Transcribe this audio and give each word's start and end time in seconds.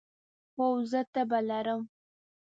هو، 0.55 0.67
زه 0.91 0.99
تبه 1.13 1.39
لرم 1.47 1.81